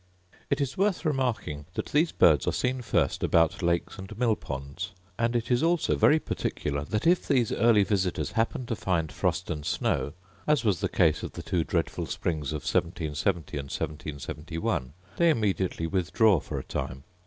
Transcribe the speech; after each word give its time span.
It 0.49 0.59
is 0.59 0.79
worth 0.79 1.05
remarking 1.05 1.67
that 1.75 1.89
these 1.89 2.11
birds 2.11 2.47
are 2.47 2.51
seen 2.51 2.81
first 2.81 3.21
about 3.23 3.61
lakes 3.61 3.99
and 3.99 4.17
mill 4.17 4.35
ponds; 4.35 4.93
and 5.19 5.35
it 5.35 5.51
is 5.51 5.61
also 5.61 5.95
very 5.95 6.17
particular, 6.17 6.83
that 6.85 7.05
if 7.05 7.27
these 7.27 7.51
early 7.51 7.83
visitors 7.83 8.31
happen 8.31 8.65
to 8.65 8.75
find 8.75 9.11
frost 9.11 9.51
and 9.51 9.63
snow, 9.63 10.13
as 10.47 10.65
was 10.65 10.79
the 10.79 10.89
case 10.89 11.21
of 11.21 11.33
the 11.33 11.43
two 11.43 11.63
dreadful 11.63 12.07
springs 12.07 12.51
of 12.51 12.63
1770 12.63 13.57
and 13.57 13.65
1771, 13.65 14.93
they 15.17 15.29
immediately 15.29 15.85
withdraw 15.85 16.39
for 16.39 16.57
a 16.57 16.63
time. 16.63 17.03